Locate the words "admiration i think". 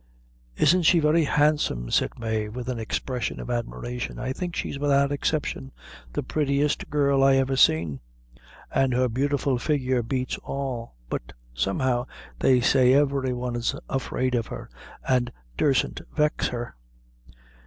3.51-4.55